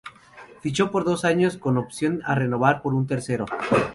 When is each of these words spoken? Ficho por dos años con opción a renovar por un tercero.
Ficho 0.61 0.89
por 0.89 1.03
dos 1.05 1.25
años 1.25 1.57
con 1.59 1.77
opción 1.77 2.21
a 2.25 2.33
renovar 2.33 2.81
por 2.81 2.95
un 2.95 3.05
tercero. 3.05 3.45